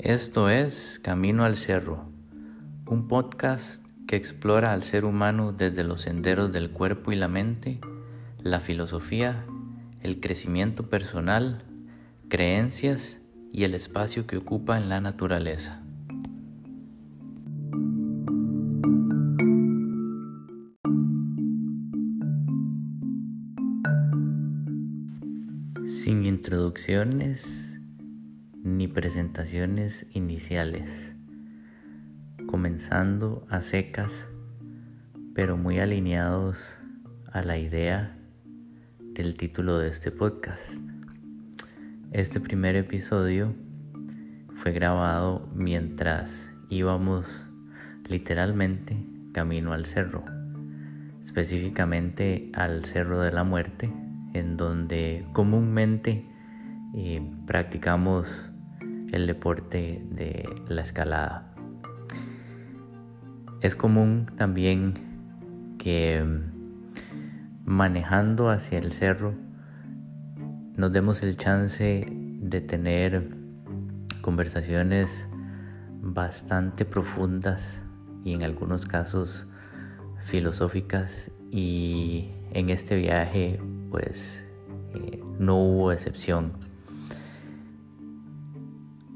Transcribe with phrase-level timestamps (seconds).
[0.00, 2.08] Esto es Camino al Cerro,
[2.86, 7.80] un podcast que explora al ser humano desde los senderos del cuerpo y la mente,
[8.40, 9.44] la filosofía,
[10.00, 11.64] el crecimiento personal,
[12.28, 13.20] creencias
[13.52, 15.82] y el espacio que ocupa en la naturaleza.
[26.48, 27.78] Introducciones
[28.62, 31.14] ni presentaciones iniciales,
[32.46, 34.26] comenzando a secas,
[35.34, 36.78] pero muy alineados
[37.34, 38.16] a la idea
[38.98, 40.72] del título de este podcast.
[42.12, 43.54] Este primer episodio
[44.54, 47.46] fue grabado mientras íbamos
[48.08, 48.96] literalmente
[49.34, 50.24] camino al cerro,
[51.20, 53.92] específicamente al Cerro de la Muerte,
[54.32, 56.37] en donde comúnmente
[56.94, 58.50] eh, practicamos
[59.12, 61.54] el deporte de la escalada.
[63.60, 69.34] Es común también que mm, manejando hacia el cerro
[70.76, 73.36] nos demos el chance de tener
[74.20, 75.28] conversaciones
[76.00, 77.82] bastante profundas
[78.24, 79.46] y en algunos casos
[80.22, 83.60] filosóficas y en este viaje
[83.90, 84.46] pues
[84.94, 86.67] eh, no hubo excepción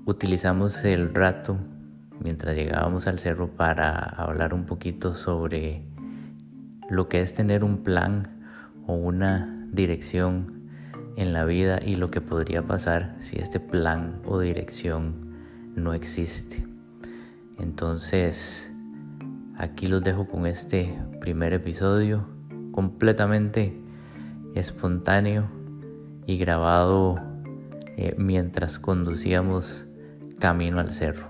[0.05, 1.59] utilizamos el rato
[2.21, 5.83] mientras llegábamos al cerro para hablar un poquito sobre
[6.89, 8.41] lo que es tener un plan
[8.87, 10.63] o una dirección
[11.17, 15.21] en la vida y lo que podría pasar si este plan o dirección
[15.75, 16.67] no existe.
[17.59, 18.73] Entonces,
[19.57, 22.27] aquí los dejo con este primer episodio
[22.73, 23.79] completamente
[24.55, 25.49] espontáneo
[26.27, 27.21] y grabado
[27.97, 29.87] eh, mientras conducíamos
[30.43, 31.29] camino al cerro.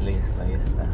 [0.00, 0.86] Listo, ahí está.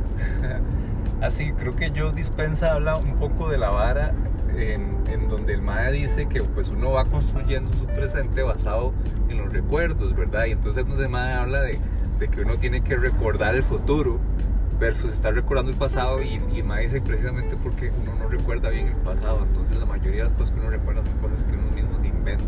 [1.26, 4.14] Así, creo que yo dispensa habla un poco de la vara
[4.56, 8.94] en, en, donde el Maya dice que pues uno va construyendo su presente basado
[9.28, 10.46] en los recuerdos, ¿verdad?
[10.46, 11.78] Y entonces donde Maya habla de,
[12.18, 14.18] de que uno tiene que recordar el futuro
[14.78, 18.88] versus estar recordando el pasado y, y más dice precisamente porque uno no recuerda bien
[18.88, 21.70] el pasado, entonces la mayoría de las cosas que uno recuerda son cosas que uno
[21.72, 22.44] mismo se inventa,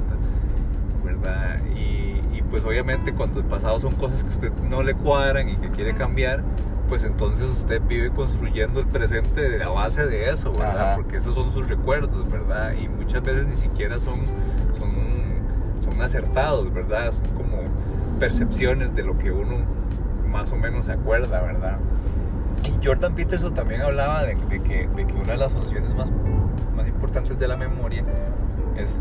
[1.04, 1.60] ¿verdad?
[1.74, 5.56] Y, y, pues obviamente cuando el pasado son cosas que usted no le cuadran y
[5.56, 6.42] que quiere cambiar,
[6.88, 10.96] pues entonces usted vive construyendo el presente de la base de eso, ¿verdad?
[10.96, 12.72] Porque esos son sus recuerdos, ¿verdad?
[12.72, 14.20] Y muchas veces ni siquiera son,
[14.76, 14.90] son,
[15.84, 17.12] son acertados, ¿verdad?
[17.12, 17.58] Son como
[18.18, 19.58] percepciones de lo que uno
[20.28, 21.78] más o menos se acuerda, ¿verdad?
[22.82, 24.88] Jordan Peterson también hablaba de, que,
[25.22, 26.10] una de las funciones más,
[26.86, 28.04] importantes de la memoria
[28.76, 28.98] es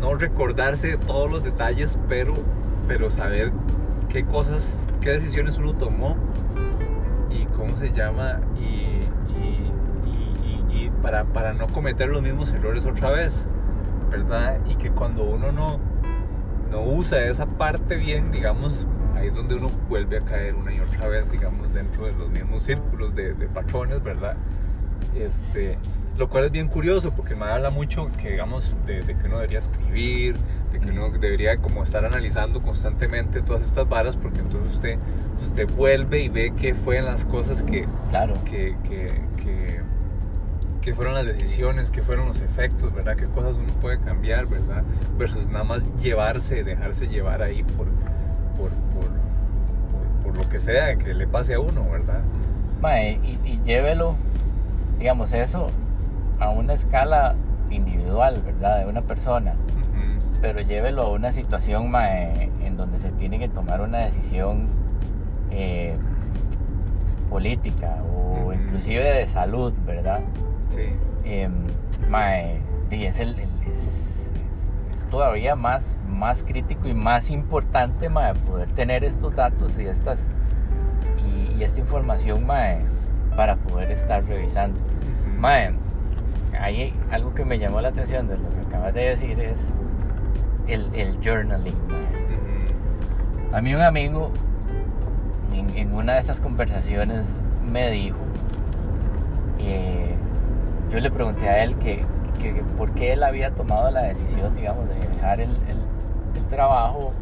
[0.00, 2.34] no recordarse todos los detalles, pero,
[2.86, 3.52] pero saber
[4.08, 6.16] qué cosas, qué decisiones uno tomó
[7.30, 9.04] y cómo se llama y,
[10.74, 13.48] y para, para no cometer los mismos errores otra vez,
[14.10, 14.58] ¿verdad?
[14.68, 15.78] Y que cuando uno no,
[16.70, 18.86] no usa esa parte bien, digamos,
[19.24, 22.30] ahí es donde uno vuelve a caer una y otra vez, digamos, dentro de los
[22.30, 24.36] mismos círculos de, de patrones, ¿verdad?
[25.14, 25.78] Este,
[26.16, 29.36] lo cual es bien curioso porque me habla mucho que, digamos, de, de, que uno
[29.36, 30.36] debería escribir,
[30.72, 34.98] de que uno debería como estar analizando constantemente todas estas varas porque entonces usted,
[35.40, 38.34] usted vuelve y ve qué fueron las cosas que, claro.
[38.44, 39.80] que, que, que,
[40.80, 43.16] que fueron las decisiones, qué fueron los efectos, ¿verdad?
[43.16, 44.84] Qué cosas uno puede cambiar, ¿verdad?
[45.16, 47.88] Versus nada más llevarse, dejarse llevar ahí por,
[48.56, 52.20] por, por, por, por, lo que sea que le pase a uno, ¿verdad?
[52.80, 54.16] Mae, y, y, llévelo,
[54.98, 55.70] digamos, eso
[56.38, 57.34] a una escala
[57.70, 58.80] individual, ¿verdad?
[58.80, 59.52] De una persona.
[59.52, 60.38] Uh -huh.
[60.40, 64.68] Pero llévelo a una situación, mae, en donde se tiene que tomar una decisión
[65.50, 65.96] eh,
[67.30, 68.54] política o uh -huh.
[68.54, 70.20] inclusive de salud, ¿verdad?
[70.70, 70.82] Sí.
[71.24, 71.48] Eh,
[72.10, 73.48] mae, y es, el, el
[75.04, 80.24] es, todavía más, más crítico y más importante mae, poder tener estos datos y, estas,
[81.26, 82.80] y, y esta información mae,
[83.36, 84.80] para poder estar revisando.
[85.38, 85.74] Mae,
[86.58, 89.68] hay algo que me llamó la atención de lo que acabas de decir es
[90.66, 91.78] el, el journaling.
[93.52, 94.32] A mí un amigo
[95.52, 97.26] en, en, una de esas conversaciones
[97.70, 98.18] me dijo,
[99.60, 100.14] eh,
[100.90, 102.04] yo le pregunté a él que,
[102.34, 105.78] que, por qué él había tomado la decisión, digamos, de dejar el, el,
[106.36, 107.12] el trabajo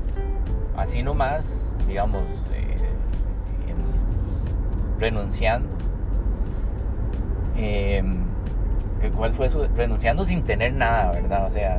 [0.76, 2.22] así nomás, digamos,
[2.54, 2.76] eh,
[4.98, 5.68] renunciando.
[7.56, 8.22] Em,
[9.16, 11.46] ¿Cuál fue su renunciando sin tener nada, verdad?
[11.46, 11.78] O sea,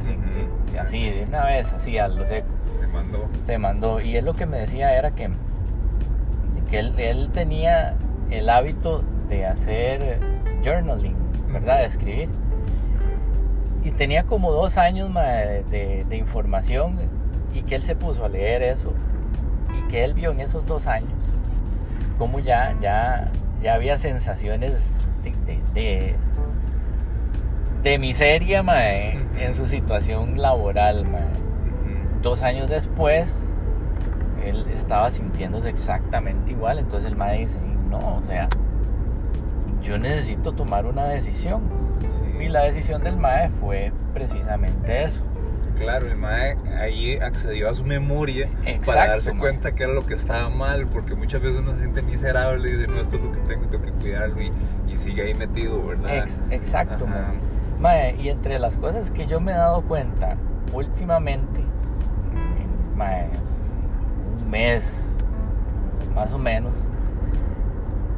[0.79, 2.47] así, de una vez, así a lo seco.
[2.79, 3.29] Se mandó.
[3.45, 4.01] Se mandó.
[4.01, 5.29] Y él lo que me decía era que,
[6.69, 7.95] que él, tenía
[8.29, 10.19] el hábito de hacer
[10.65, 11.15] journaling,
[11.53, 11.79] ¿verdad?
[11.79, 12.29] De escribir.
[13.83, 16.99] Y tenía como dos años de, de información
[17.53, 18.93] y que él se puso a leer eso
[19.77, 21.23] y que él vio en esos dos años
[22.17, 23.31] como ya, ya,
[23.61, 24.91] ya había sensaciones
[25.73, 26.15] de,
[27.83, 28.63] de, miseria
[29.37, 31.05] en su situación laboral.
[32.21, 33.43] Dos años después,
[34.45, 36.79] él estaba sintiéndose exactamente igual.
[36.79, 37.59] Entonces el mae dice,
[37.89, 38.47] no, o sea,
[39.81, 41.82] yo necesito tomar una decisión.
[42.39, 45.23] Y la decisión del mae fue precisamente eso.
[45.77, 48.47] Claro, el mae ahí accedió a su memoria
[48.85, 52.01] para darse cuenta que era lo que estaba mal, porque muchas veces uno se siente
[52.01, 54.51] miserable y dice, no, esto es lo que tengo, tengo que cuidarlo y,
[54.95, 56.27] sigue ahí metido, ¿verdad?
[56.51, 57.07] exacto,
[57.79, 58.15] mae.
[58.19, 60.37] Y entre las cosas que yo me he dado cuenta
[60.71, 61.61] últimamente,
[62.95, 63.27] mae,
[64.37, 65.11] un mes
[66.13, 66.73] más o menos,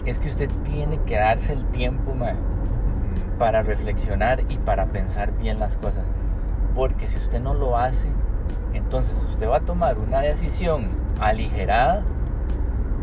[0.05, 2.35] es que usted tiene que darse el tiempo, mae,
[3.37, 6.03] para reflexionar y para pensar bien las cosas.
[6.75, 8.09] Porque si usted no lo hace,
[8.73, 10.89] entonces usted va a tomar una decisión
[11.19, 12.03] aligerada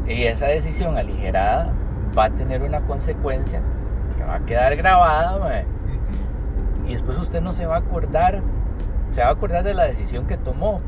[0.06, 1.72] y esa decisión aligerada
[2.16, 3.62] va a tener una consecuencia
[4.16, 5.64] que va a quedar grabada
[6.86, 8.42] y después usted no se va a acordar,
[9.10, 10.80] se va a acordar de la decisión que tomó,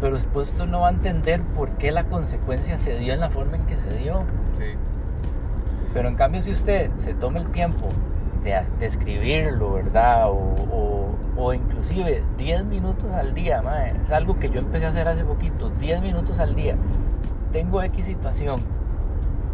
[0.00, 3.28] pero después usted no va a entender por qué la consecuencia se dio en la
[3.30, 4.24] forma en que se dio.
[5.92, 7.88] Pero en cambio si usted se toma el tiempo
[8.46, 10.30] de, escribirlo, ¿verdad?
[10.30, 13.94] O, o, inclusive 10 minutos al día, madre.
[14.02, 16.76] es algo que yo empecé a hacer hace poquito, 10 minutos al día.
[17.52, 18.62] Tengo X situación,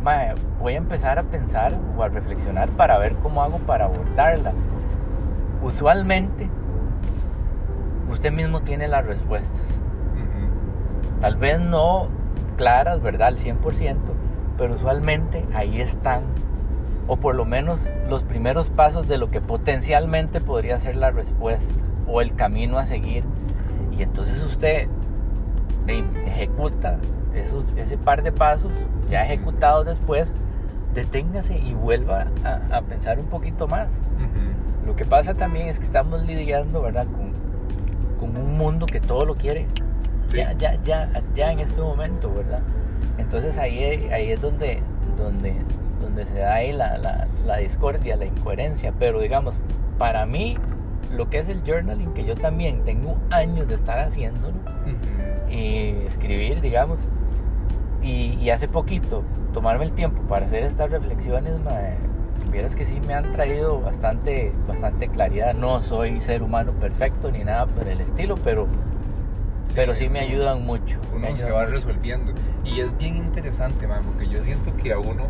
[0.02, 4.52] madre, voy a empezar a pensar o a reflexionar para ver cómo hago para abordarla.
[5.62, 6.48] Usualmente,
[8.10, 9.62] usted mismo tiene las respuestas.
[11.20, 12.08] Tal vez no
[12.56, 13.28] claras, ¿verdad?
[13.28, 13.96] Al 100%,
[14.58, 16.24] pero usualmente ahí están
[17.06, 21.72] o por lo menos los primeros pasos de lo que potencialmente podría ser la respuesta
[22.06, 23.24] o el camino a seguir.
[23.90, 24.88] Y entonces usted
[26.26, 26.98] ejecuta
[27.34, 28.70] esos, ese par de pasos
[29.10, 30.32] ya ejecutados después,
[30.94, 34.00] deténgase y vuelva a, pensar un poquito más.
[34.86, 37.06] Lo que pasa también es que estamos lidiando, ¿verdad?
[37.06, 37.32] Con,
[38.18, 39.66] con un mundo que todo lo quiere.
[40.30, 42.60] Ya, ya, ya, ya en este momento, ¿verdad?
[43.18, 44.82] Entonces ahí, ahí es donde,
[45.16, 45.56] donde
[46.02, 48.92] donde se da ahí la, la, discordia, la incoherencia.
[48.98, 49.54] Pero digamos,
[49.98, 50.56] para mí,
[51.10, 54.54] lo que es el journaling, que yo también tengo años de estar haciéndolo,
[55.50, 56.98] y escribir, digamos,
[58.02, 59.22] y, hace poquito
[59.52, 61.54] tomarme el tiempo para hacer estas reflexiones,
[62.50, 65.54] vieras que sí me han traído bastante, bastante claridad.
[65.54, 68.66] No soy ser humano perfecto ni nada por el estilo, pero
[69.66, 70.98] sí, pero sí me ayudan mucho.
[71.14, 72.32] Uno se va resolviendo.
[72.64, 75.24] Y es bien interesante, man, porque yo siento que a uno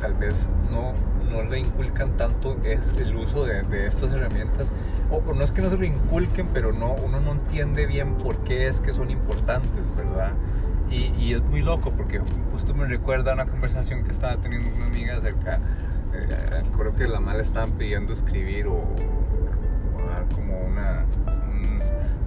[0.00, 0.92] tal vez no,
[1.30, 4.72] no le inculcan tanto es el uso de, estas herramientas.
[5.10, 8.38] O, no es que no se lo inculquen, pero no, uno no entiende bien por
[8.38, 10.32] qué es que son importantes, ¿verdad?
[10.90, 12.20] Y, es muy loco porque
[12.52, 15.58] justo me recuerda una conversación que estaba teniendo una amiga acerca,
[16.14, 18.82] eh, creo que la mala estaban pidiendo escribir o,
[20.08, 21.04] dar como una,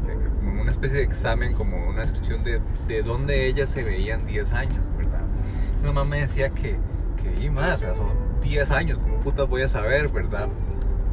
[0.09, 4.25] eh, una especie de examen, como una descripción de, de dónde ella se veía en
[4.25, 5.21] 10 años, ¿verdad?
[5.81, 6.77] Mi mamá me decía que
[7.21, 8.09] que más, o sea, son
[8.41, 10.47] 10 años, ¿cómo putas voy a saber, verdad?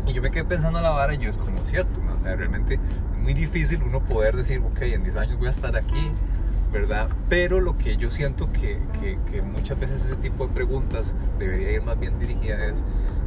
[0.06, 2.14] Y yo me quedé pensando en la vara y yo es como cierto, ¿no?
[2.14, 5.50] o sea, realmente es muy difícil uno poder decir, ok, en 10 años voy a
[5.50, 6.12] estar aquí,
[6.72, 7.08] ¿verdad?
[7.28, 11.72] Pero lo que yo siento que, que, que muchas veces ese tipo de preguntas debería
[11.72, 12.84] ir más bien dirigida es,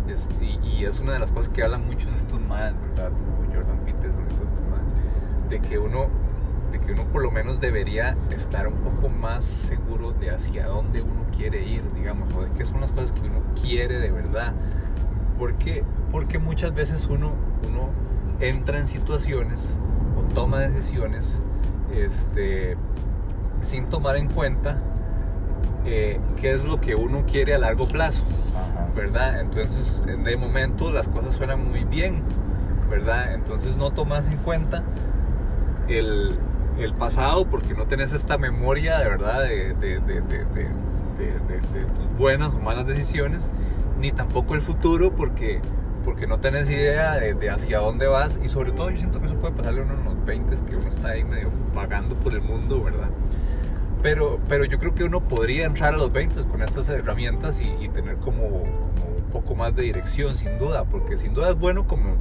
[0.08, 3.12] es y, es una de las cosas que hablan muchos estos más, ¿verdad?
[3.12, 6.08] Como Jordan Peterson y todos estos más, de que uno
[6.72, 11.02] de que uno por lo menos debería estar un poco más seguro de hacia dónde
[11.02, 14.54] uno quiere ir, digamos, o de qué son las cosas que uno quiere de verdad.
[15.38, 17.34] Porque, porque muchas veces uno,
[17.68, 17.90] uno
[18.40, 19.78] entra en situaciones
[20.18, 21.40] o toma decisiones
[21.94, 22.78] este,
[23.62, 24.78] sin tomar en cuenta
[25.86, 28.24] eh, qué es lo que uno quiere a largo plazo,
[28.96, 29.40] ¿verdad?
[29.40, 32.24] Entonces, de momento las cosas suenan muy bien,
[32.90, 33.34] ¿verdad?
[33.34, 34.84] Entonces no tomas en cuenta
[35.88, 36.38] el,
[36.84, 42.54] el pasado porque no tenés esta memoria de verdad de, de, de, de, tus buenas
[42.54, 43.50] o malas decisiones,
[44.00, 45.60] ni tampoco el futuro porque,
[46.06, 49.36] porque no tenés idea de, hacia dónde vas y sobre todo yo siento que eso
[49.36, 52.42] puede pasarle a uno en los 20 que uno está ahí medio vagando por el
[52.42, 53.10] mundo, ¿verdad?
[54.02, 57.68] Pero, pero yo creo que uno podría entrar a los 20 con estas herramientas y,
[57.84, 61.60] y tener como, como, un poco más de dirección, sin duda, porque sin duda es
[61.60, 62.16] bueno como,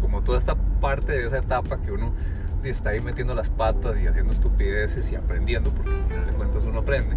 [0.00, 2.12] como toda esta parte de esa etapa que uno
[2.70, 6.64] está ahí metiendo las patas y haciendo estupideces y aprendiendo, porque al final de cuentas
[6.64, 7.16] uno aprende.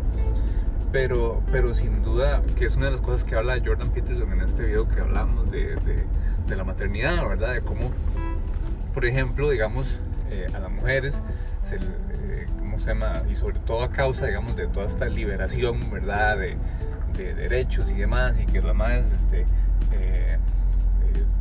[0.91, 4.41] Pero, pero sin duda que es una de las cosas que habla Jordan Peterson en
[4.41, 6.03] este video que hablamos de, de,
[6.47, 7.53] de la maternidad, ¿verdad?
[7.53, 7.91] De cómo,
[8.93, 9.99] por ejemplo, digamos,
[10.29, 11.21] eh, a las mujeres
[11.61, 13.23] se, eh, ¿cómo se llama?
[13.29, 16.37] Y sobre todo a causa, digamos, de toda esta liberación, ¿verdad?
[16.37, 16.57] De,
[17.17, 19.45] de derechos y demás, y que la más este,
[19.91, 20.37] eh,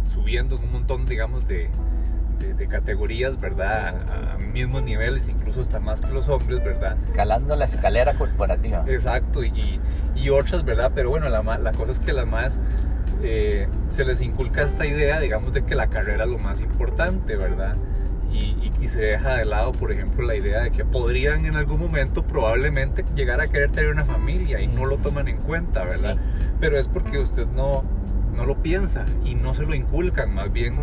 [0.07, 1.71] subiendo un montón, digamos, de,
[2.39, 3.95] de, de, categorías, ¿verdad?
[4.35, 6.97] A, mismos niveles, incluso hasta más que los hombres, ¿verdad?
[7.07, 8.85] Escalando la escalera corporativa.
[8.87, 9.81] Exacto, y,
[10.15, 10.93] y otras, ¿verdad?
[10.95, 12.59] Pero bueno, la, la cosa es que las más
[13.23, 17.37] eh, se les inculca esta idea, digamos, de que la carrera es lo más importante,
[17.37, 17.77] ¿verdad?
[18.33, 21.57] Y, y, y, se deja de lado, por ejemplo, la idea de que podrían en
[21.57, 25.85] algún momento probablemente llegar a querer tener una familia y no lo toman en cuenta,
[25.85, 26.17] ¿verdad?
[26.17, 26.47] Sí.
[26.61, 27.85] Pero es porque usted no,
[28.35, 30.77] no lo piensa y no se lo inculcan, más bien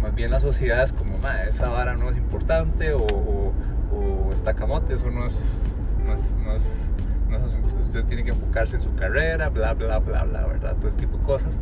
[0.00, 3.52] más bien la sociedad es como, esa vara no es importante o, o,
[3.92, 5.36] o está camote, eso no es,
[6.04, 6.90] no es, no es,
[7.80, 10.76] usted tiene que enfocarse en su carrera, bla, bla, bla, bla, ¿verdad?
[10.76, 11.58] Todo ese tipo de cosas.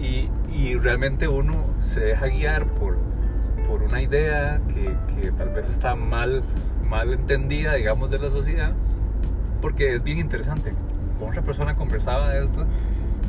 [0.00, 2.96] Y, y realmente uno se deja guiar por,
[3.68, 6.42] por una idea que, que, tal vez está mal,
[6.88, 8.72] mal entendida, digamos, de la sociedad,
[9.60, 10.72] porque es bien interesante.
[11.20, 12.64] Otra persona conversaba de esto,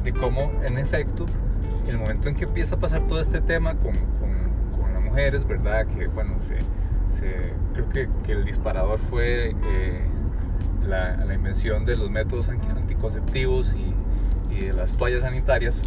[0.03, 1.25] de cómo en efecto
[1.87, 5.45] el momento en que empieza a pasar todo este tema con, con, con las mujeres,
[5.45, 5.85] ¿verdad?
[5.87, 6.55] Que bueno, se,
[7.73, 7.89] creo
[8.23, 10.01] que, el disparador fue eh,
[10.87, 13.93] la, invención de los métodos anticonceptivos y,
[14.53, 15.81] de las toallas sanitarias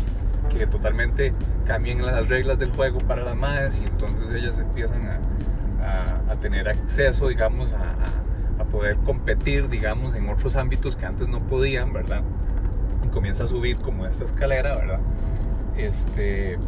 [0.50, 1.32] que totalmente
[1.66, 7.28] cambian las reglas del juego para las madres y entonces ellas empiezan a tener acceso,
[7.28, 7.94] digamos, a,
[8.58, 12.22] a poder competir, digamos, en otros ámbitos que antes no podían, ¿verdad?
[13.04, 15.00] Y comienza a subir como esta escalera, ¿verdad?
[15.76, 16.58] Este,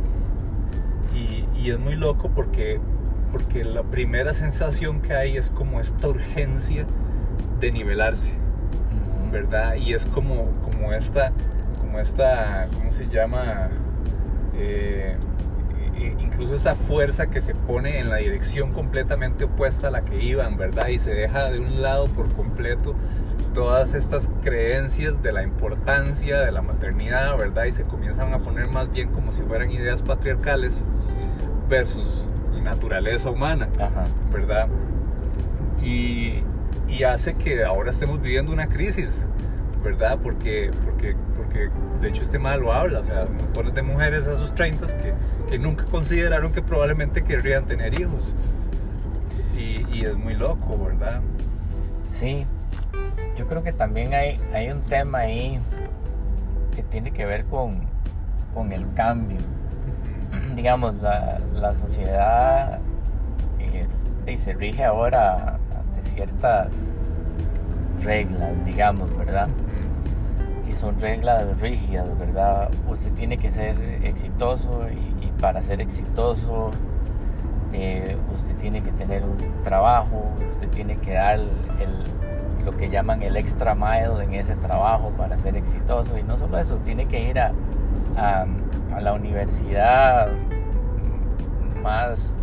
[1.15, 2.79] y, y, es muy loco porque,
[3.33, 6.85] porque la primera sensación que hay es como esta urgencia
[7.61, 9.31] de nivelarse, uh -huh.
[9.33, 9.75] ¿verdad?
[9.77, 11.33] Y es como, como esta,
[11.81, 13.71] como esta, ¿cómo se llama?
[14.55, 15.17] Eh,
[16.21, 20.57] incluso esa fuerza que se pone en la dirección completamente opuesta a la que iban,
[20.57, 20.89] ¿verdad?
[20.89, 22.95] Y se deja de un lado por completo
[23.55, 27.65] todas estas creencias de la importancia de la maternidad, ¿verdad?
[27.65, 30.85] Y se comienzan a poner más bien como si fueran ideas patriarcales
[31.69, 32.29] versus
[32.63, 34.07] naturaleza humana, Ajá.
[34.33, 34.69] ¿verdad?
[35.83, 36.43] Y,
[36.89, 39.27] y, hace que ahora estemos viviendo una crisis,
[39.83, 40.19] ¿verdad?
[40.23, 44.37] Porque, porque, porque de hecho este mal lo habla, o sea, montones de mujeres a
[44.37, 45.15] sus 30 que,
[45.49, 48.35] que nunca consideraron que probablemente querrían tener hijos.
[49.57, 51.21] Y, y es muy loco, ¿verdad?
[52.09, 52.47] Sí,
[53.39, 55.61] yo creo que también hay, hay un tema ahí
[56.75, 57.81] que tiene que ver con,
[58.53, 59.39] con el cambio.
[60.57, 62.81] Digamos, la, la sociedad
[63.61, 66.75] eh, se rige ahora ante ciertas
[68.03, 69.49] reglas, digamos, ¿verdad?
[70.69, 72.71] Y son reglas rígidas, ¿verdad?
[72.89, 76.73] Usted tiene que ser exitoso y, para ser exitoso
[77.73, 82.18] eh, usted tiene que tener un trabajo, usted tiene que dar el,
[82.65, 86.19] lo que llaman el extra mile en ese trabajo para ser exitoso.
[86.19, 87.53] Y no solo eso, tiene que ir a,
[88.17, 88.47] a,
[88.95, 90.29] a la universidad
[91.83, 92.35] más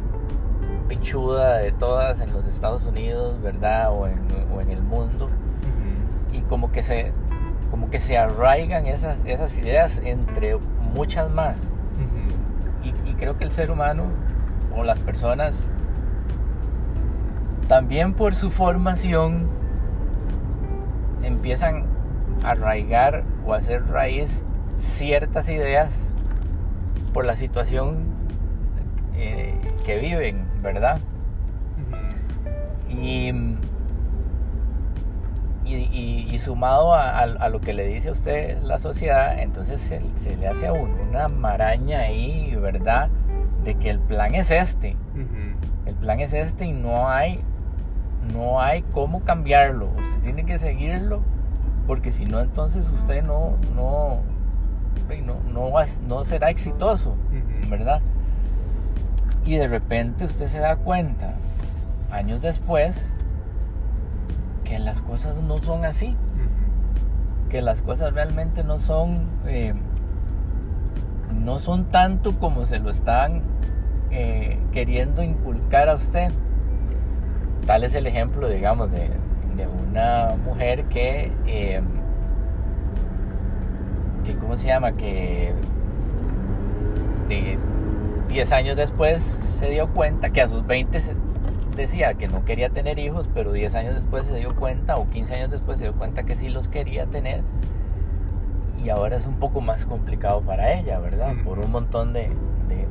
[0.88, 3.92] pichuda de todas en los Estados Unidos, ¿verdad?
[3.92, 4.20] O en,
[4.54, 5.26] o en el mundo.
[5.26, 6.38] Uh -huh.
[6.38, 7.12] Y como que se
[7.72, 10.58] como que se arraigan esas, esas ideas entre
[10.94, 11.58] muchas más.
[11.58, 13.06] Uh -huh.
[13.06, 14.04] y, y creo que el ser humano
[14.76, 15.70] o las personas
[17.68, 19.48] también por su formación
[21.26, 21.86] empiezan
[22.44, 24.44] a arraigar o a hacer raíz
[24.78, 26.10] ciertas ideas
[27.14, 28.06] por la situación
[29.16, 29.54] eh,
[29.86, 31.00] que viven, ¿verdad?
[32.90, 33.32] Y,
[35.66, 39.40] y, y, y, sumado a, a, a, lo que le dice a usted la sociedad,
[39.40, 43.10] entonces se, se, le hace a uno una maraña ahí, ¿verdad?
[43.64, 44.96] De que el plan es este.
[45.16, 45.56] Uh -huh.
[45.86, 47.42] El plan es este y no hay
[48.34, 51.22] no hay cómo cambiarlo, usted tiene que seguirlo,
[51.88, 54.22] porque si no, entonces usted no, no,
[55.26, 57.70] no, no, va, no será exitoso, uh -huh.
[57.70, 58.02] ¿verdad?
[59.46, 61.36] Y de repente usted se da cuenta,
[62.12, 63.10] años después,
[64.64, 67.50] que las cosas no son así, uh -huh.
[67.50, 69.74] que las cosas realmente no son, eh,
[71.34, 73.44] no son tanto como se lo están
[74.10, 76.32] eh, queriendo inculcar a usted
[77.66, 79.12] tal es el ejemplo, digamos, de
[79.56, 81.82] de una mujer que, eh,
[84.24, 84.94] que, ¿cómo se llama?
[84.94, 85.54] Que
[87.30, 87.58] de
[88.30, 91.00] 10 años después se dio cuenta que a sus 20
[91.76, 95.36] decía que no quería tener hijos, pero 10 años después se dio cuenta, o 15
[95.36, 97.44] años después se dio cuenta que sí los quería tener.
[98.84, 101.34] Y ahora es un poco más complicado para ella, ¿verdad?
[101.44, 102.30] Por un montón de,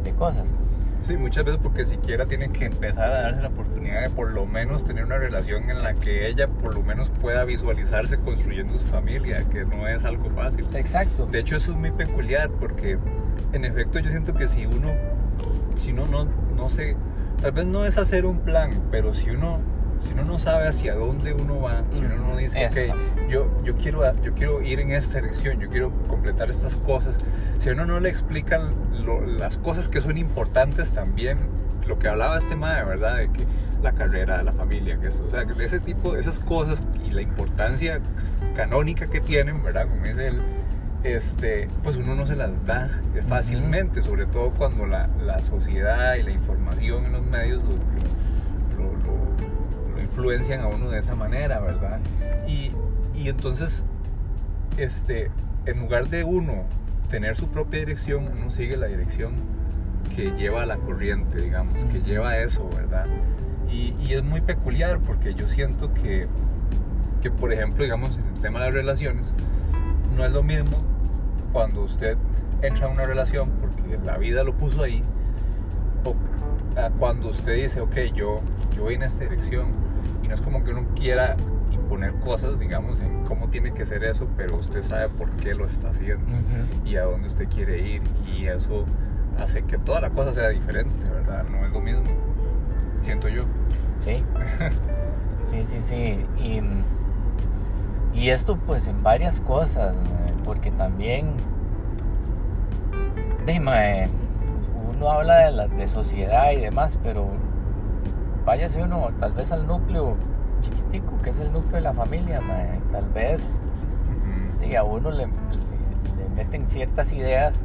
[0.02, 0.52] de cosas.
[1.04, 4.46] Sí, muchas veces porque siquiera tienen que empezar a darse la oportunidad de por lo
[4.46, 8.86] menos tener una relación en la que ella por lo menos pueda visualizarse construyendo su
[8.86, 10.66] familia, que no es algo fácil.
[10.72, 11.26] Exacto.
[11.26, 12.96] De hecho eso es muy peculiar porque
[13.52, 14.92] en efecto yo siento que si uno,
[15.76, 16.24] si uno no,
[16.56, 16.96] no sé,
[17.42, 19.60] tal vez no es hacer un plan, pero si uno
[20.00, 23.76] si uno no sabe hacia dónde uno va, si uno no dice, ok, yo, yo,
[23.76, 27.16] quiero, yo quiero ir en esta dirección, yo quiero completar estas cosas,
[27.58, 28.70] si uno no le explican
[29.38, 31.38] las cosas que son importantes también,
[31.86, 33.16] lo que hablaba este madre, ¿verdad?
[33.18, 33.44] De que
[33.82, 38.00] la carrera, la familia, que eso, o sea, ese tipo, esas cosas y la importancia
[38.56, 39.86] canónica que tienen, ¿verdad?
[39.88, 40.42] Como dice él,
[41.04, 42.88] este, pues uno no se las da
[43.28, 47.74] fácilmente, sobre todo cuando la, la, sociedad y la información en los medios lo,
[50.14, 51.98] influencian a uno de esa manera, ¿verdad?
[52.46, 52.70] Y,
[53.14, 53.84] y entonces,
[54.76, 55.30] este,
[55.66, 56.66] en lugar de uno
[57.10, 59.32] tener su propia dirección, uno sigue la dirección
[60.14, 63.06] que lleva a la corriente, digamos, que lleva a eso, ¿verdad?
[63.68, 66.28] Y, y, es muy peculiar porque yo siento que,
[67.20, 69.34] que, por ejemplo, digamos, en el tema de las relaciones,
[70.16, 70.78] no es lo mismo
[71.52, 72.16] cuando usted
[72.62, 75.02] entra a una relación porque la vida lo puso ahí,
[76.04, 76.14] o
[76.98, 78.40] cuando usted dice, ok, yo,
[78.74, 79.68] yo voy en esta dirección,
[80.22, 81.36] y no es como que uno quiera
[81.70, 85.66] imponer cosas, digamos, en cómo tiene que ser eso, pero usted sabe por qué lo
[85.66, 86.24] está haciendo
[86.84, 88.02] y a dónde usted quiere ir.
[88.26, 88.84] Y eso
[89.38, 91.44] hace que toda la cosa sea diferente, ¿verdad?
[91.44, 92.04] No es lo mismo,
[93.02, 93.44] siento yo.
[93.98, 94.24] Sí,
[95.50, 96.42] sí, sí, sí.
[96.42, 99.94] Y, y esto pues en varias cosas,
[100.44, 101.34] porque también,
[103.46, 104.08] dime,
[104.96, 107.28] uno habla de, la, de sociedad y demás, pero
[108.44, 110.16] váyase uno tal vez al núcleo
[110.60, 112.40] chiquitico, que es el núcleo de la familia,
[112.92, 113.60] tal vez
[114.76, 115.28] a uno le,
[116.34, 117.60] meten ciertas ideas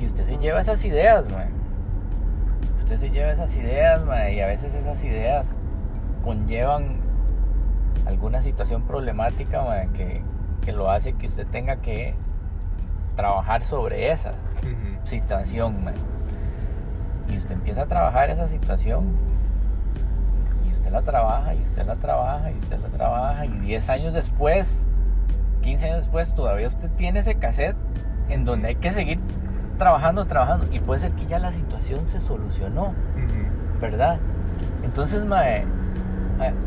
[0.00, 1.24] y usted se lleva esas ideas,
[2.78, 4.00] usted se lleva esas ideas
[4.32, 5.58] y a veces esas ideas
[6.22, 7.00] conllevan
[8.06, 10.22] alguna situación problemática que,
[10.64, 12.14] que, lo hace que usted tenga que
[13.16, 14.12] trabajar sobre
[15.04, 15.76] situación.
[17.28, 19.28] Y usted empieza a trabajar esa situación
[20.90, 24.86] la trabaja y usted la trabaja y usted la trabaja y 10 años después,
[25.62, 27.76] 15 años después, todavía usted tiene ese cassette
[28.28, 29.18] en donde hay que seguir
[29.78, 32.94] trabajando, trabajando y puede ser que ya la situación se solucionó,
[33.80, 34.18] ¿verdad?
[34.84, 35.64] Entonces, mae,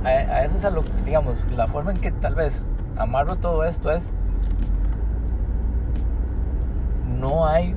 [0.03, 2.63] a, eso es a lo digamos, la forma en que tal vez
[2.97, 4.11] amarro todo esto es,
[7.19, 7.75] no hay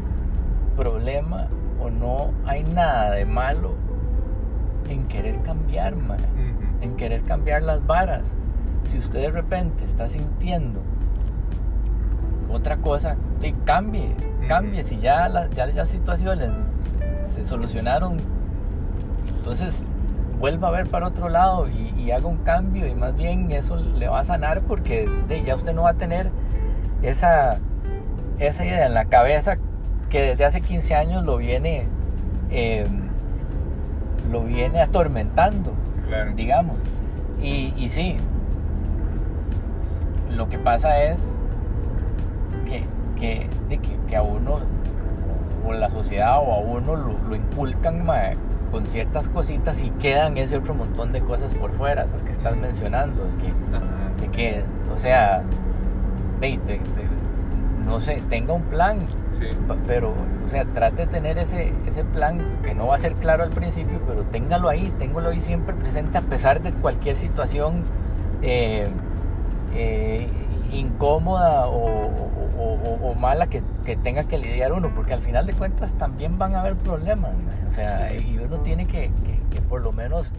[0.77, 1.49] problema
[1.81, 3.75] o no hay nada de malo
[4.89, 5.95] en querer cambiar,
[6.81, 8.35] en querer cambiar las varas.
[8.85, 10.81] Si usted de repente está sintiendo
[12.51, 13.17] otra cosa,
[13.65, 14.15] cambie,
[14.49, 14.85] cambie.
[14.85, 16.51] Si ya, ya las situaciones
[17.25, 18.19] se solucionaron,
[19.39, 19.85] entonces
[20.39, 24.09] vuelva a ver para otro lado y, haga un cambio y más bien eso le
[24.09, 25.09] va a sanar porque
[25.45, 26.31] ya usted no va a tener
[27.03, 27.59] esa,
[28.39, 29.57] esa idea en la cabeza
[30.15, 31.89] que desde hace 15 años lo viene
[32.49, 32.87] eh,
[34.31, 35.73] lo viene atormentando,
[36.37, 36.77] digamos.
[37.43, 38.17] Y, y sí,
[40.31, 41.35] lo que pasa es
[42.65, 42.85] que,
[43.19, 43.49] que,
[44.07, 44.61] que, a uno,
[45.67, 48.07] o la sociedad, o a uno lo, inculcan
[48.71, 52.57] con ciertas cositas y quedan ese otro montón de cosas por fuera, esas que estás
[52.57, 55.43] mencionando, de que, de que o sea,
[56.41, 56.61] de,
[57.85, 59.07] no sé, tenga un plan,
[59.87, 60.11] pero,
[60.47, 63.51] o sea, trate de tener ese, ese plan que no va a ser claro al
[63.51, 67.85] principio, pero téngalo ahí, téngalo ahí siempre presente a pesar de cualquier situación
[68.43, 68.89] eh,
[69.75, 70.29] eh,
[70.73, 71.93] incómoda o,
[73.19, 73.63] mala que,
[74.03, 77.31] tenga que lidiar uno, porque al final de cuentas también van a haber problemas,
[77.71, 79.11] o sea, y uno tiene que,
[79.51, 80.31] que por lo menos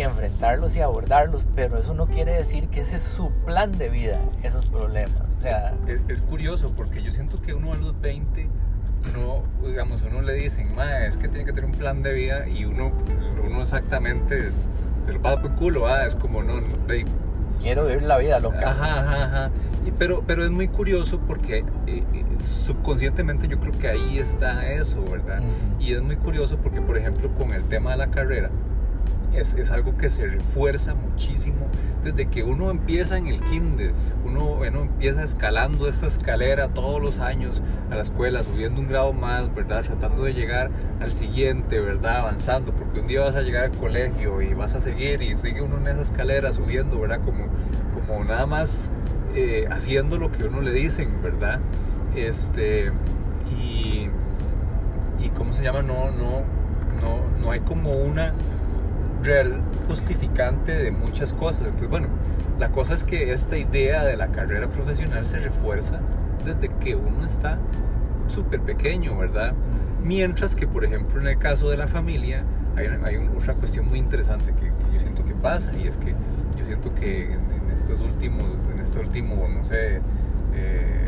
[0.00, 4.18] enfrentarlos y abordarlos, pero eso no quiere decir que ese es su plan de vida,
[4.42, 5.21] esos problemas.
[5.42, 5.74] O sea,
[6.06, 8.48] es, curioso porque yo siento que uno a los 20
[9.12, 10.68] no, digamos, uno le dicen,
[11.04, 12.92] es que tiene que tener un plan de vida y uno,
[13.44, 14.50] uno exactamente
[15.04, 16.06] se lo pasa por culo, ¿va?
[16.06, 16.60] es como, no,
[17.60, 18.70] quiero vivir la vida loca.
[18.70, 19.50] Ajá, ajá, ajá.
[19.98, 25.02] Pero, pero es muy curioso porque eh, eh, subconscientemente yo creo que ahí está eso,
[25.02, 25.42] ¿verdad?
[25.80, 28.50] Y es muy curioso porque, por ejemplo, con el tema de la carrera,
[29.34, 31.66] es, es, algo que se refuerza muchísimo
[32.02, 33.92] desde que uno empieza en el kinder,
[34.24, 39.54] uno, empieza escalando esta escalera todos los años a la escuela, subiendo un grado más,
[39.54, 39.82] ¿verdad?
[39.82, 42.18] Tratando de llegar al siguiente, ¿verdad?
[42.18, 45.62] Avanzando, porque un día vas a llegar al colegio y vas a seguir y sigue
[45.62, 47.20] uno en esa escalera subiendo, ¿verdad?
[47.24, 47.46] Como,
[47.94, 48.90] como nada más
[49.34, 51.60] eh, haciendo lo que uno le dicen, ¿verdad?
[52.16, 52.90] Este,
[53.48, 54.08] y,
[55.20, 55.82] y ¿cómo se llama?
[55.82, 56.42] No, no,
[57.00, 58.34] no, no hay como una
[59.22, 61.62] real justificante de muchas cosas.
[61.62, 62.08] Entonces, bueno,
[62.58, 66.00] la cosa es que esta idea de la carrera profesional se refuerza
[66.44, 67.58] desde que uno está
[68.26, 69.54] súper pequeño, ¿verdad?
[70.02, 72.44] Mientras que, por ejemplo, en el caso de la familia,
[72.76, 76.14] hay, hay otra cuestión muy interesante que, yo siento que pasa, y es que
[76.58, 80.00] yo siento que en, estos últimos, en este último, no sé,
[80.54, 81.06] eh,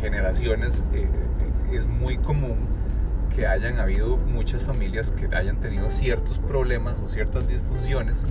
[0.00, 1.08] generaciones, eh,
[1.72, 2.75] es muy común
[3.36, 8.24] que hayan habido muchas familias que hayan tenido ciertos problemas o ciertas disfunciones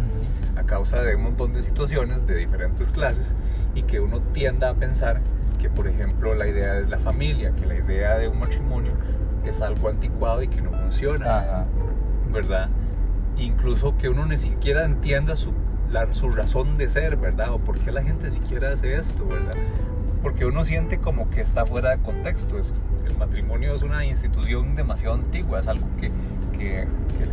[0.55, 3.35] a causa de un montón de situaciones de diferentes clases
[3.75, 5.21] y que uno tienda a pensar
[5.61, 8.93] que, por ejemplo, la idea de la familia, que la idea de un matrimonio
[9.45, 11.67] es algo anticuado y que no funciona,
[12.33, 12.69] ¿verdad?
[13.37, 15.53] Incluso que uno ni siquiera entienda su,
[16.13, 17.53] su razón de ser, ¿verdad?
[17.53, 19.53] O por qué la gente siquiera hace esto, ¿verdad?
[20.23, 22.57] Porque uno siente como que está fuera de contexto.
[22.57, 22.73] Es
[23.15, 26.11] el matrimonio es una institución demasiado antigua, es algo que,
[26.57, 26.87] que,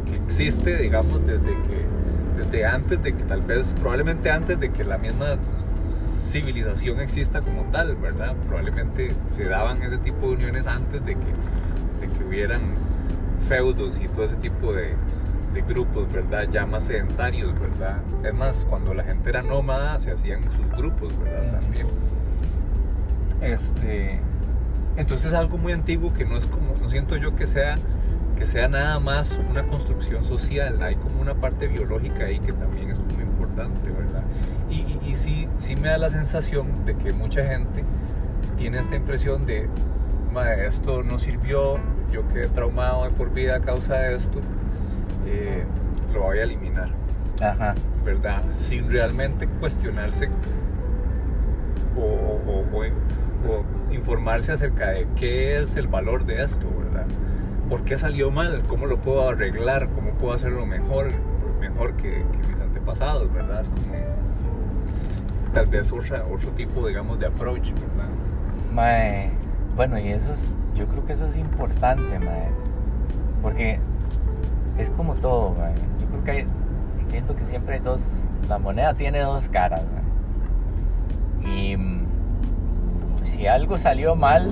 [0.06, 4.84] que, existe, digamos, desde, que, desde antes de que tal vez, probablemente antes de que
[4.84, 5.36] la misma
[6.30, 8.34] civilización exista como tal, ¿verdad?
[8.46, 12.62] Probablemente se daban ese tipo de uniones antes de que, de que hubieran
[13.48, 14.94] feudos y todo ese tipo de,
[15.52, 16.48] de grupos, ¿verdad?
[16.50, 17.98] Ya más sedentarios, ¿verdad?
[18.24, 21.60] Es más, cuando la gente era nómada se hacían sus grupos, ¿verdad?
[21.60, 21.86] También.
[23.42, 24.20] Este,
[24.96, 27.78] entonces es algo muy antiguo que no es como, no siento yo que sea,
[28.36, 32.90] que sea nada más una construcción social, hay como una parte biológica ahí que también
[32.90, 34.22] es muy importante, ¿verdad?
[34.70, 37.84] Y, y, sí, sí me da la sensación de que mucha gente
[38.56, 39.68] tiene esta impresión de,
[40.66, 41.78] esto no sirvió,
[42.10, 44.40] yo quedé traumado de por vida a causa de esto,
[45.26, 45.64] eh,
[46.12, 46.90] lo voy a eliminar.
[47.40, 47.74] Ajá.
[48.04, 48.42] ¿Verdad?
[48.56, 50.28] Sin realmente cuestionarse
[51.96, 52.84] o, o, o
[53.48, 57.06] o informarse acerca de qué es el valor de esto, ¿verdad?
[57.68, 58.62] ¿Por qué salió mal?
[58.68, 59.88] ¿Cómo lo puedo arreglar?
[59.90, 61.10] ¿Cómo puedo hacerlo mejor?
[61.60, 63.62] Mejor que, mis antepasados, ¿verdad?
[63.62, 63.82] Es como
[65.52, 68.08] tal vez otro tipo, digamos, de approach, ¿verdad?
[68.72, 69.30] Mae,
[69.76, 72.48] bueno, y eso es, yo creo que eso es importante, mae,
[73.42, 73.78] porque
[74.78, 75.74] es como todo, mae.
[76.00, 76.46] Yo creo que hay,
[77.06, 78.02] siento que siempre hay dos,
[78.48, 81.52] la moneda tiene dos caras, mae.
[81.54, 81.76] Y
[83.22, 84.46] si algo salió mal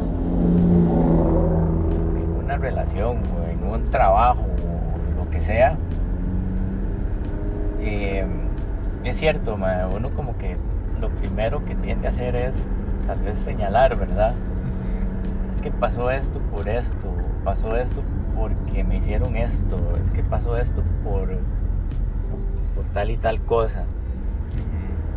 [2.16, 5.76] en una relación o en un trabajo o lo que sea,
[7.80, 8.26] eh,
[9.04, 10.56] es cierto, uno como que
[11.00, 12.68] lo primero que tiende a hacer es
[13.06, 14.34] tal vez señalar, ¿verdad?
[15.54, 17.08] Es que pasó esto por esto,
[17.44, 18.02] pasó esto
[18.36, 21.28] porque me hicieron esto, es que pasó esto por,
[22.74, 23.84] por tal y tal cosa.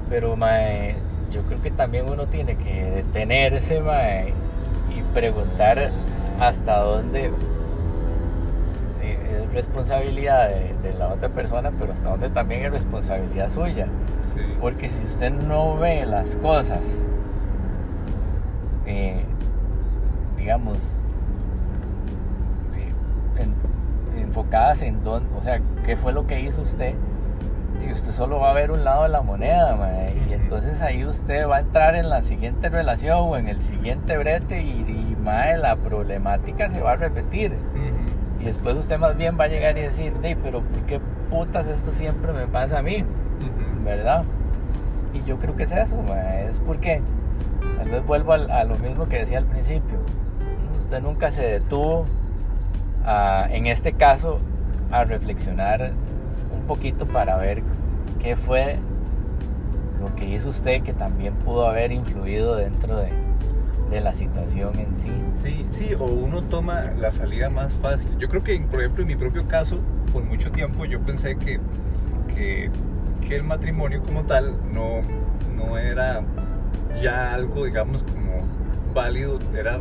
[0.10, 0.96] Pero mae,
[1.34, 3.82] yo creo que también uno tiene que detenerse
[4.96, 5.90] y preguntar
[6.40, 7.32] hasta dónde
[9.02, 13.88] es responsabilidad de, la otra persona, pero hasta dónde también es responsabilidad suya.
[14.62, 17.02] Porque si usted no ve las cosas,
[18.86, 19.24] eh,
[20.38, 20.78] digamos,
[22.76, 26.94] eh, enfocadas en dónde, o sea, qué fue lo que hizo usted,
[27.86, 29.76] y usted solo va a ver un lado de la moneda,
[30.30, 34.18] y entonces ahí usted va a entrar en la siguiente relación o en el siguiente
[34.18, 34.84] brete y,
[35.24, 37.54] la problemática se va a repetir.
[38.42, 41.92] Y después usted más bien va a llegar y decir, pero ¿por qué putas esto
[41.92, 43.06] siempre me pasa a mí?
[43.86, 44.26] ¿Verdad?
[45.14, 45.96] Y yo creo que es eso,
[46.50, 47.02] es porque
[47.78, 50.00] tal vez vuelvo a, lo mismo que decía al principio.
[50.78, 52.06] Usted nunca se detuvo,
[53.50, 54.40] en este caso,
[54.92, 55.92] a reflexionar
[56.54, 57.64] un poquito para ver
[58.20, 58.78] qué fue
[60.04, 63.10] lo que hizo usted que también pudo haber influido dentro de,
[63.90, 65.12] de la situación en sí.
[65.36, 68.10] Sí, sí, o uno toma la salida más fácil.
[68.20, 69.80] Yo creo que, por ejemplo, en mi propio caso,
[70.12, 71.60] por mucho tiempo yo pensé que,
[72.36, 72.70] que,
[73.26, 75.02] que el matrimonio como tal no,
[75.56, 76.22] no era
[77.02, 78.42] ya algo, digamos, como
[78.94, 79.80] válido, era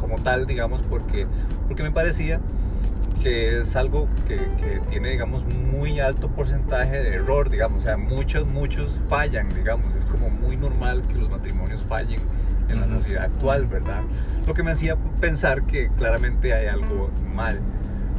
[0.00, 1.26] como tal, digamos, porque,
[1.68, 2.40] porque me parecía
[3.22, 7.96] que es algo que, que, tiene, digamos, muy alto porcentaje de error, digamos, o sea,
[7.96, 12.20] muchos, muchos fallan, digamos, es como muy normal que los matrimonios fallen
[12.68, 14.02] en la sociedad actual, ¿verdad?
[14.46, 17.60] Lo que me hacía pensar que claramente hay algo mal,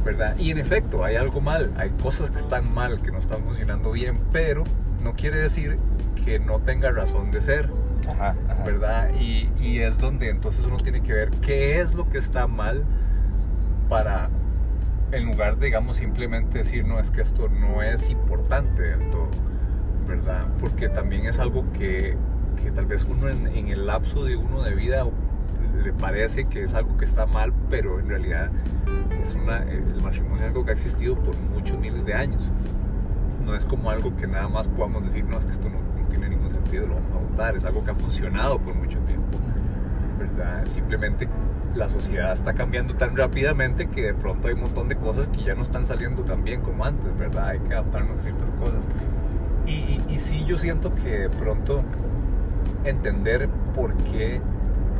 [0.04, 0.36] ¿verdad?
[0.38, 3.92] Y en efecto, hay algo mal, hay cosas que están mal, que no están funcionando
[3.92, 4.64] bien, pero
[5.02, 5.78] no quiere decir
[6.24, 7.70] que no tenga razón de ser,
[8.08, 8.64] Ajá, ajá.
[8.64, 9.10] ¿verdad?
[9.18, 12.84] Y, y es donde entonces uno tiene que ver qué es lo que está mal
[13.88, 14.30] para,
[15.12, 19.28] en lugar de, digamos, simplemente decir, no, es que esto no es importante del todo,
[20.06, 20.46] ¿verdad?
[20.60, 22.16] Porque también es algo que,
[22.62, 25.06] que tal vez uno en, el lapso de uno de vida
[25.82, 28.50] le parece que es algo que está mal, pero en realidad
[29.22, 32.50] es una, el matrimonio es algo que ha existido por muchos miles de años.
[33.44, 36.08] No es como algo que nada más podamos decir, no, es que esto no, no
[36.08, 37.56] tiene ningún sentido, lo vamos a votar.
[37.56, 39.38] Es algo que ha funcionado por mucho tiempo,
[40.18, 40.66] ¿verdad?
[40.66, 41.28] Simplemente
[41.74, 45.42] la sociedad está cambiando tan rápidamente que de pronto hay un montón de cosas que
[45.42, 47.48] ya no están saliendo tan bien como antes, ¿verdad?
[47.48, 48.86] Hay que adaptarnos a ciertas cosas.
[49.66, 51.82] Y, y, y sí, yo siento que de pronto
[52.84, 54.40] entender por qué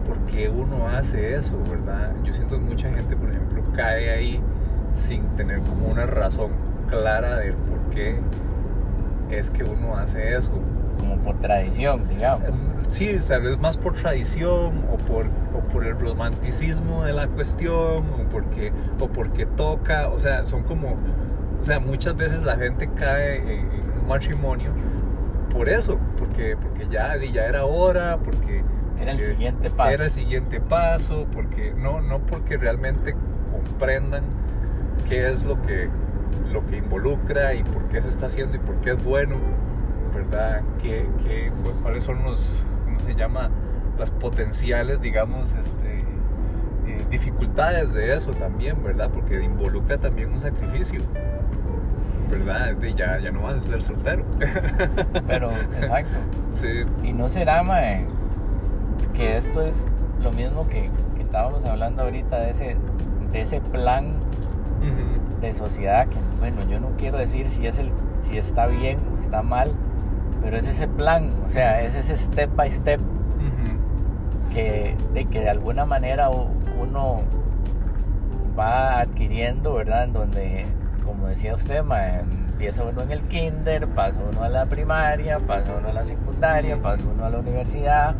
[0.08, 2.12] por qué uno hace eso, ¿verdad?
[2.24, 4.40] Yo siento que mucha gente, por ejemplo, cae ahí
[4.94, 6.50] sin tener como una razón
[6.88, 8.18] clara de por qué
[9.30, 10.52] es que uno hace eso.
[10.98, 12.48] Como por tradición, digamos.
[12.88, 17.28] Sí, o sea, es más por tradición o por, o por el romanticismo de la
[17.28, 20.96] cuestión o porque, o porque toca, o sea, son como,
[21.60, 24.72] o sea, muchas veces la gente cae en, en un matrimonio
[25.50, 28.62] por eso, porque, porque ya, ya era hora, porque
[29.00, 29.90] Era el siguiente paso.
[29.90, 33.14] Era el siguiente paso, porque no, no porque realmente
[33.50, 34.24] comprendan
[35.08, 35.88] qué es lo que,
[36.52, 39.36] lo que involucra y por qué se está haciendo y por qué es bueno,
[40.14, 40.62] ¿verdad?
[40.80, 42.62] ¿Qué, qué, ¿Cuáles son los,
[42.98, 43.50] cómo se llama?
[43.98, 45.98] Las potenciales, digamos, este,
[46.86, 49.10] eh, dificultades de eso también, ¿verdad?
[49.10, 51.00] Porque involucra también un sacrificio.
[52.30, 52.74] ¿Verdad?
[52.74, 54.24] De ya, ya no vas a ser soltero.
[55.26, 56.18] Pero, exacto.
[56.52, 56.84] Sí.
[57.02, 58.04] Y no será, mae,
[59.14, 59.86] que esto es
[60.22, 62.76] lo mismo que, que estábamos hablando ahorita de ese,
[63.32, 64.28] de ese plan
[65.40, 67.90] de sociedad que, bueno, yo no quiero decir si, es el,
[68.22, 69.72] si está bien o está mal,
[70.42, 73.00] pero es ese plan, o sea, es ese step by step
[74.52, 77.22] que de, que de alguna manera uno
[78.58, 80.04] va adquiriendo, ¿verdad?
[80.04, 80.66] En donde,
[81.04, 85.76] como decía usted, ma, empieza uno en el kinder, pasa uno a la primaria, pasa
[85.78, 88.14] uno a la secundaria, pasa uno a la universidad,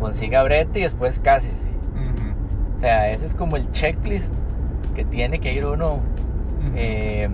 [0.00, 1.66] consiga brete y después cásese.
[2.76, 4.32] O sea, ese es como el checklist
[4.94, 6.00] que tiene que ir uno
[6.74, 7.28] eh,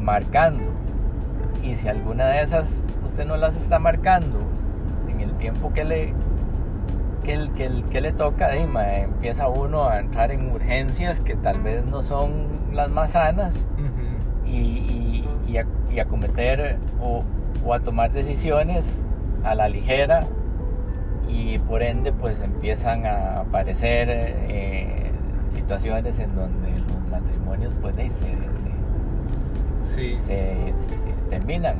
[0.00, 0.73] marcando.
[1.64, 4.38] Y si alguna de esas usted no las está marcando
[5.08, 6.12] en el tiempo que le,
[7.24, 11.20] que el, que el- que le toca, ahí, ma, empieza uno a entrar en urgencias
[11.20, 12.30] que tal vez no son
[12.72, 13.66] las más sanas
[14.44, 17.22] y, y- y a, y a cometer o,
[17.64, 19.06] o a tomar decisiones
[19.42, 20.26] a la ligera
[21.28, 25.10] y por ende pues empiezan a aparecer eh,
[25.48, 28.74] situaciones en donde los matrimonios pues se, se-
[29.82, 30.16] Sí.
[30.16, 31.76] se- se terminan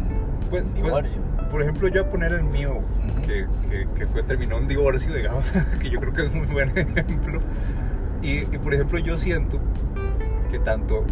[0.50, 1.20] Pues- pues, divorcio.
[1.50, 3.22] Por ejemplo, yo voy a poner el mío, Ujú.
[3.22, 5.44] que, que, que fue, terminó en divorcio, digamos,
[5.80, 7.40] que yo creo que es muy buen ejemplo.
[8.22, 9.58] Y, y, por ejemplo, yo siento
[10.50, 11.04] que tanto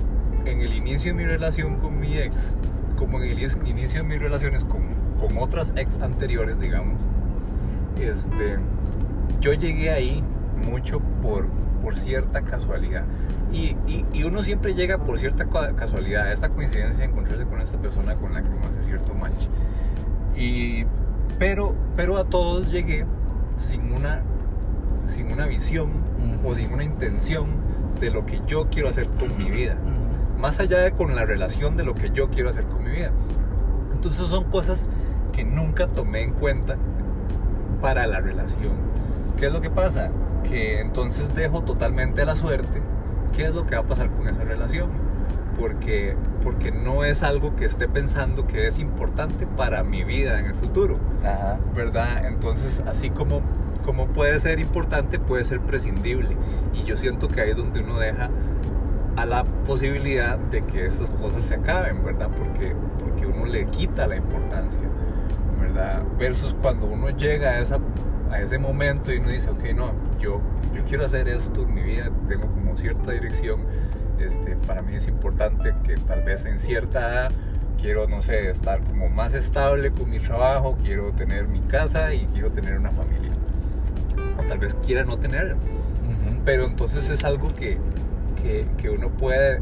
[0.45, 2.57] en el inicio de mi relación con mi ex,
[2.97, 4.81] como en el inicio- inicio de mis relaciones con,
[5.21, 6.99] con otras ex anteriores, digamos,
[8.01, 8.57] este,
[9.41, 10.25] yo llegué ahí
[10.69, 11.47] mucho por,
[11.83, 13.05] por cierta casualidad.
[13.53, 17.61] Y, y- y uno siempre llega por cierta ca- casualidad, esta coincidencia de encontrarse con
[17.61, 19.47] esta persona con la que uno hace cierto match.
[20.37, 20.85] Y,
[21.39, 23.05] pero, pero a todos llegué
[23.59, 24.23] sin una,
[25.07, 25.91] sin una visión
[26.41, 26.49] Ujú.
[26.49, 27.49] o sin una intención
[28.01, 29.75] de lo que yo quiero hacer con mi vida.
[29.75, 30.41] Ujú.
[30.41, 33.11] Más allá de con la relación de lo que yo quiero hacer con mi vida.
[33.93, 34.87] Entonces son cosas
[35.33, 36.77] que nunca tomé en cuenta
[37.81, 38.73] para la relación.
[39.39, 40.11] ¿Qué es lo que pasa?
[40.45, 42.81] Que entonces dejo totalmente a la suerte
[43.33, 44.91] qué es lo que va a pasar con esa relación.
[45.59, 50.47] Porque, porque no es algo que esté pensando que es importante para mi vida en
[50.47, 50.99] el futuro.
[51.23, 51.59] Ajá.
[51.75, 52.27] ¿verdad?
[52.27, 53.43] Entonces, así como,
[53.85, 56.37] como puede ser importante, puede ser prescindible.
[56.75, 58.31] Y yo siento que ahí es donde uno deja
[59.17, 62.29] a la posibilidad de que esas cosas se acaben, ¿verdad?
[62.37, 64.81] Porque, porque uno le quita la importancia,
[65.61, 66.03] ¿verdad?
[66.19, 67.79] Versus cuando uno llega a, esa,
[68.31, 70.41] a ese momento y uno dice, ok, no, yo,
[70.83, 73.61] yo quiero hacer esto en mi vida, tengo como cierta dirección,
[74.19, 77.33] este, para mí es importante que tal vez en cierta edad
[77.81, 82.27] quiero, no sé, estar como más estable con mi trabajo, quiero tener mi casa y
[82.27, 83.33] quiero tener una familia.
[84.39, 85.55] O tal vez quiera no tenerla.
[85.55, 86.43] Ujú.
[86.45, 87.79] Pero entonces es algo que,
[88.41, 89.61] que, que uno puede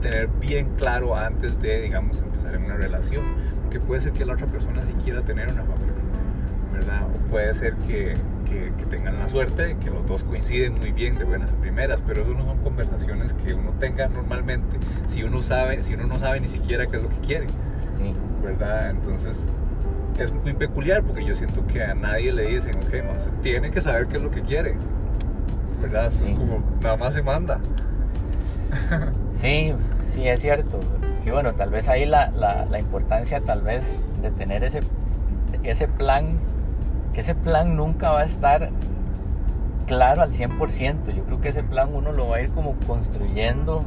[0.00, 3.24] tener bien claro antes de, digamos, empezar en una relación.
[3.62, 5.94] Porque puede ser que la otra persona sí quiera tener una familia,
[6.72, 7.02] ¿verdad?
[7.02, 11.18] O puede ser que, que, que, tengan la suerte que los dos coinciden muy bien
[11.18, 15.42] de buenas a primeras, pero eso no son conversaciones que uno tenga normalmente si uno
[15.42, 17.46] sabe, si uno no sabe ni siquiera qué es lo que quiere.
[17.92, 18.12] Sí.
[18.42, 18.90] ¿Verdad?
[18.90, 19.48] Entonces
[20.18, 23.80] es muy peculiar porque yo siento que a nadie le dicen, ok, no, tiene que
[23.80, 24.76] saber qué es lo que quiere.
[25.80, 26.06] ¿Verdad?
[26.06, 27.60] Es como, nada más se manda.
[29.32, 29.74] sí,
[30.08, 30.80] sí, es cierto.
[31.24, 34.82] Y bueno, tal vez ahí la, la, la importancia tal vez de tener ese,
[35.62, 36.38] ese plan,
[37.14, 38.70] que ese plan nunca va a estar
[39.86, 41.14] claro al 100%.
[41.14, 43.84] Yo creo que ese plan uno lo va a ir como construyendo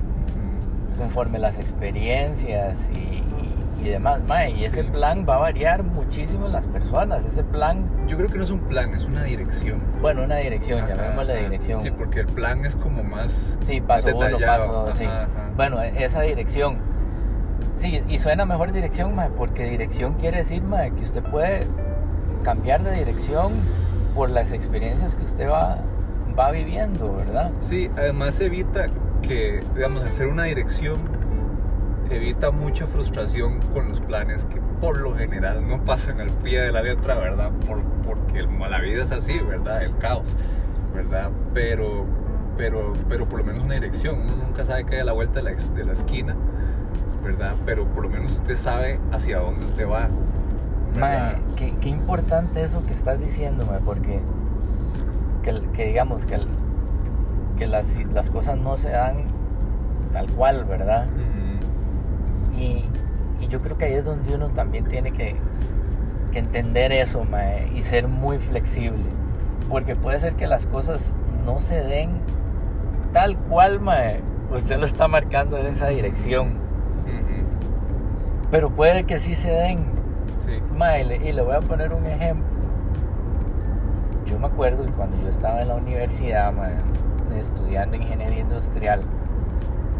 [0.97, 3.23] conforme las experiencias y,
[3.83, 4.21] y demás.
[4.55, 7.25] y ese plan va a variar muchísimo en las personas.
[7.25, 7.89] Ese plan.
[8.07, 9.81] Yo creo que no es un plan, es una dirección.
[10.01, 11.81] Bueno, una dirección, llamémosle dirección.
[11.81, 13.59] Sí, porque el plan es como más.
[13.63, 15.05] Sí, paso uno, paso dos, sí.
[15.55, 16.77] Bueno, esa dirección.
[17.75, 20.63] Sí, y suena mejor dirección, porque dirección quiere decir
[20.95, 21.67] que usted puede
[22.47, 23.51] cambiar de dirección
[24.15, 25.79] por las experiencias que usted va,
[26.39, 27.51] va viviendo, ¿verdad?
[27.59, 28.85] Sí, además evita
[29.21, 30.97] que, digamos, hacer una dirección
[32.09, 36.71] evita mucha frustración con los planes que por lo general no pasan al pie de
[36.71, 37.51] la letra, ¿verdad?
[37.67, 39.83] Por, porque la vida es así, ¿verdad?
[39.83, 40.33] El caos,
[40.95, 41.29] ¿verdad?
[41.53, 42.05] Pero,
[42.55, 45.41] pero, pero por lo menos una dirección, uno nunca sabe que hay a la vuelta
[45.41, 46.33] de la, de la esquina,
[47.25, 47.55] ¿verdad?
[47.65, 50.07] Pero por lo menos usted sabe hacia dónde usted va.
[50.95, 54.19] Mae, qué, qué, importante eso que estás diciendo, porque
[55.43, 56.39] que, que digamos que,
[57.57, 59.25] que las, las, cosas no se dan
[60.11, 61.07] tal cual, ¿verdad?
[62.57, 62.83] Y,
[63.49, 65.35] yo creo que ahí es donde uno también tiene que,
[66.33, 69.05] entender eso, mae, y ser muy flexible.
[69.69, 72.09] Porque puede ser que las cosas no se den
[73.13, 74.21] tal cual, mae.
[74.51, 76.55] Usted lo está marcando en esa dirección.
[78.51, 79.96] Pero puede que sí se den.
[80.47, 81.25] Sí.
[81.25, 82.45] y le voy a poner un ejemplo.
[84.25, 86.73] Yo me acuerdo que cuando yo estaba en la universidad, mae,
[87.37, 89.01] estudiando ingeniería industrial,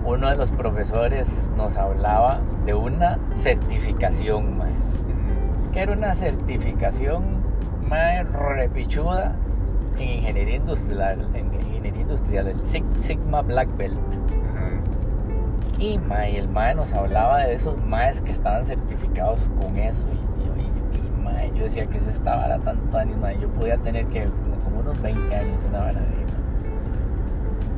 [0.06, 4.60] uno de los profesores nos hablaba de una certificación,
[5.74, 7.44] que era una certificación
[7.90, 9.36] más repichuda
[9.98, 12.62] en ingeniería industrial, en ingeniería industrial, el
[13.02, 13.98] Sigma Black Belt.
[15.80, 16.00] Y
[16.36, 20.08] el mae nos hablaba de esos maes que estaban certificados con eso.
[21.56, 24.26] Yo decía que se estaba vara tanto ánimo, yo podía tener que
[24.64, 26.18] como, unos 20 años una vara de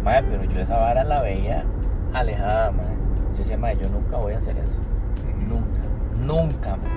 [0.03, 1.63] mae, pero yo esa vara la veía
[2.13, 2.95] alejada, madre.
[3.33, 4.79] Yo decía, madre, yo nunca voy a hacer eso.
[5.47, 5.81] Nunca,
[6.17, 6.89] nunca, madre.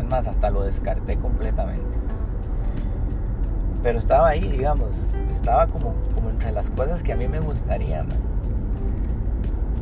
[0.00, 1.86] Es más, hasta lo descarté completamente.
[3.82, 5.06] Pero estaba ahí, digamos.
[5.30, 8.18] Estaba como, como entre las cosas que a mí me gustaría, madre.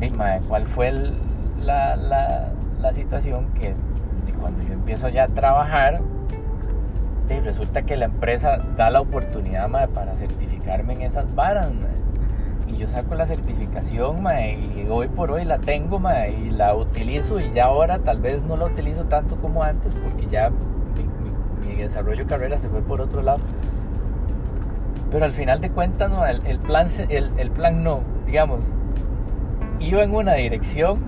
[0.01, 3.73] Y, madre, ¿cuál fue la, la, la, situación que
[4.33, 6.01] cuando yo empiezo ya a trabajar,
[7.29, 11.95] y resulta que la empresa da la oportunidad, madre, para certificarme en esas varas, madre
[12.67, 14.23] y yo saco la certificación,
[14.75, 16.01] y hoy por hoy la tengo,
[16.39, 20.27] y la utilizo y ya ahora tal vez no la utilizo tanto como antes porque
[20.27, 23.39] ya mi, desarrollo de carrera se fue por otro lado.
[25.11, 28.61] Pero al final de cuentas, no, el, plan, el, plan no, digamos,
[29.79, 30.99] iba en una dirección,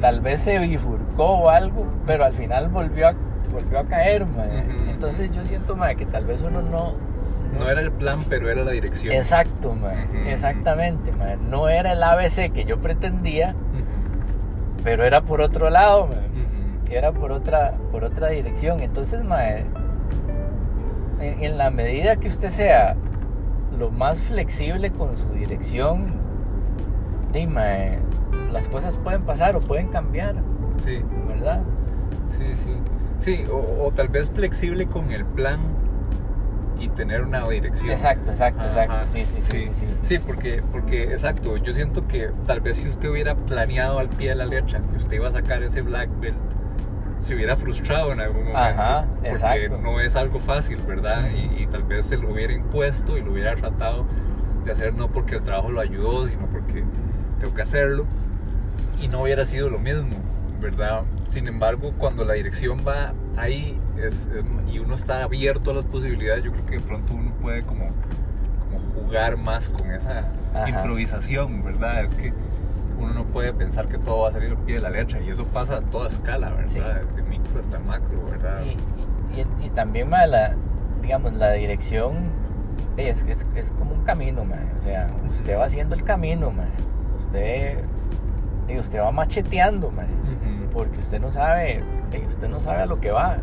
[0.00, 3.14] tal vez se bifurcó o algo, pero al final volvió a,
[3.52, 4.26] volvió a caer,
[4.88, 6.94] Entonces yo siento, que tal vez uno no,
[7.58, 9.14] no era el plan, pero era la dirección.
[9.14, 9.76] Exacto,
[10.26, 11.12] exactamente.
[11.48, 13.54] No era el ABC que yo pretendía,
[14.82, 16.08] pero era por otro lado,
[16.90, 18.80] era por otra, por otra dirección.
[18.80, 19.20] Entonces,
[21.20, 22.96] en, la medida que usted sea
[23.78, 26.06] lo más flexible con su dirección,
[28.54, 30.36] las cosas pueden pasar o pueden cambiar.
[30.82, 31.02] Sí.
[31.28, 31.62] ¿Verdad?
[32.28, 32.74] Sí, sí.
[33.18, 35.60] Sí, o tal vez flexible con el plan
[36.78, 37.90] y tener una dirección.
[37.90, 38.94] Exacto, exacto, exacto.
[39.08, 43.08] Sí sí sí, sí, sí, porque, porque, exacto, yo siento que tal vez si usted
[43.08, 46.36] hubiera planeado al pie de la letra que usted iba a sacar ese black belt,
[47.18, 48.58] se hubiera frustrado en algún momento.
[48.58, 51.28] Ajá, porque no es algo fácil, ¿verdad?
[51.30, 54.04] y, y, tal vez se lo hubiera impuesto y lo hubiera tratado
[54.64, 56.84] de hacer no porque el trabajo lo ayudó, sino porque
[57.38, 58.04] tengo que hacerlo.
[59.00, 60.16] Y no hubiera sido lo mismo,
[60.60, 61.02] ¿verdad?
[61.28, 63.78] Sin embargo, cuando la dirección va ahí
[64.70, 67.88] y uno está abierto a las posibilidades, yo creo que de pronto uno puede como,
[68.60, 70.28] como jugar más con esa
[70.66, 72.04] improvisación, ¿verdad?
[72.04, 72.32] Es que
[72.98, 75.30] uno no puede pensar que todo va a salir al pie de la letra y
[75.30, 77.02] eso pasa a toda escala, ¿verdad?
[77.16, 78.62] De micro hasta macro, ¿verdad?
[78.64, 80.54] Y, y, también, la,
[81.02, 82.30] digamos, la dirección
[82.96, 86.52] es, es, es como un camino, o sea, usted va haciendo el camino,
[87.18, 87.78] usted,
[88.78, 89.92] usted va macheteando,
[90.72, 91.82] porque usted no sabe,
[92.28, 93.38] usted no sabe a lo que va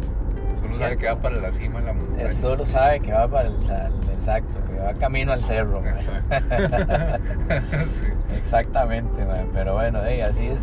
[0.63, 2.33] Uno sabe que va para la cima de la montaña.
[2.33, 3.55] Solo sabe que va para el,
[4.13, 5.81] exacto, que va camino al cerro.
[6.31, 8.07] sí.
[8.37, 9.49] Exactamente, man.
[9.53, 10.59] pero bueno, hey, así es.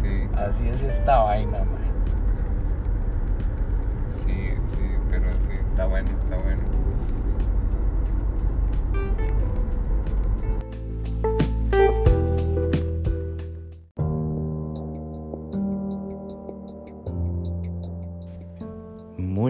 [0.00, 0.28] Sí.
[0.36, 1.82] Así es esta vaina, man.
[4.24, 6.81] Sí, sí, pero sí, está bueno, está bueno.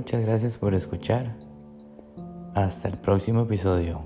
[0.03, 1.37] Muchas gracias por escuchar.
[2.57, 4.03] Hasta el próximo episodio.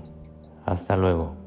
[0.63, 1.46] Hasta luego.